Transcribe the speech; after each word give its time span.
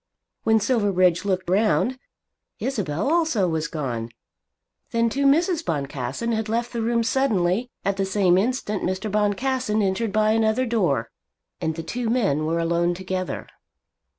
When 0.41 0.59
Silverbridge 0.59 1.25
looked 1.25 1.47
round, 1.47 1.99
Isabel 2.57 3.07
also 3.07 3.47
was 3.47 3.67
gone. 3.67 4.09
Then 4.89 5.09
too 5.11 5.27
Mrs. 5.27 5.63
Boncassen 5.63 6.31
had 6.31 6.49
left 6.49 6.73
the 6.73 6.81
room 6.81 7.03
suddenly. 7.03 7.69
At 7.85 7.97
the 7.97 8.05
same 8.05 8.35
instant 8.35 8.81
Mr. 8.81 9.11
Boncassen 9.11 9.79
entered 9.83 10.11
by 10.11 10.31
another 10.31 10.65
door, 10.65 11.11
and 11.61 11.75
the 11.75 11.83
two 11.83 12.09
men 12.09 12.47
were 12.47 12.57
alone 12.57 12.95
together. 12.95 13.45